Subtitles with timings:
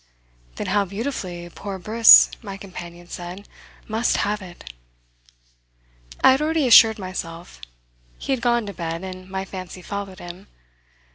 [0.55, 3.47] "Then how beautifully 'poor Briss,'" my companion said,
[3.87, 4.73] "must have it!"
[6.23, 7.61] I had already assured myself.
[8.17, 10.47] He had gone to bed, and my fancy followed him.